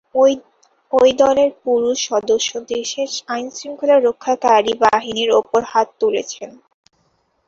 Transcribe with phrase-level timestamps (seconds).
[0.91, 6.49] ওই দলের পুরুষ সদস্যরা দেশের আইনশৃঙ্খলা রক্ষাকারী বাহিনীর ওপর হাত তুলছেন।